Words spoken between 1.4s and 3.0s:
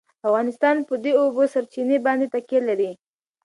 سرچینې باندې تکیه لري.